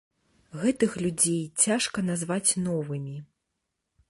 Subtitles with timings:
[0.61, 3.15] Гэтых людзей цяжка назваць новымі.